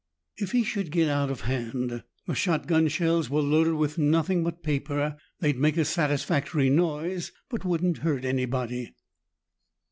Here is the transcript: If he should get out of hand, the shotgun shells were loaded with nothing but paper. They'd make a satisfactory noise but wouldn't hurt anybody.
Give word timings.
If 0.37 0.53
he 0.53 0.63
should 0.63 0.89
get 0.89 1.09
out 1.09 1.29
of 1.29 1.41
hand, 1.41 2.01
the 2.25 2.33
shotgun 2.33 2.87
shells 2.87 3.29
were 3.29 3.43
loaded 3.43 3.75
with 3.75 3.99
nothing 3.99 4.43
but 4.43 4.63
paper. 4.63 5.15
They'd 5.41 5.59
make 5.59 5.77
a 5.77 5.85
satisfactory 5.85 6.71
noise 6.71 7.31
but 7.51 7.65
wouldn't 7.65 7.99
hurt 7.99 8.25
anybody. 8.25 8.95